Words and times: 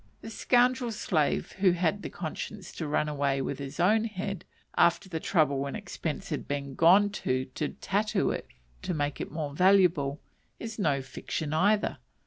The 0.21 0.31
scoundrel 0.31 0.91
slave 0.91 1.51
who 1.59 1.73
had 1.73 2.01
the 2.01 2.09
conscience 2.09 2.71
to 2.71 2.87
run 2.87 3.07
away 3.07 3.39
with 3.39 3.59
his 3.59 3.79
own 3.79 4.05
head 4.05 4.45
after 4.75 5.07
the 5.07 5.19
trouble 5.19 5.63
and 5.67 5.77
expense 5.77 6.29
had 6.29 6.47
been 6.47 6.73
gone 6.73 7.11
to 7.11 7.45
to 7.45 7.69
tattoo 7.69 8.31
it 8.31 8.47
to 8.81 8.95
make 8.95 9.21
it 9.21 9.29
more 9.31 9.53
valuable, 9.53 10.19
is 10.59 10.79
no 10.79 11.03
fiction 11.03 11.53
either. 11.53 11.99